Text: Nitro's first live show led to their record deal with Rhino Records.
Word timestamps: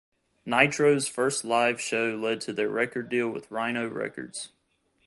Nitro's 0.47 1.07
first 1.07 1.45
live 1.45 1.79
show 1.79 2.19
led 2.19 2.41
to 2.41 2.53
their 2.53 2.69
record 2.69 3.07
deal 3.07 3.29
with 3.29 3.51
Rhino 3.51 3.87
Records. 3.87 4.49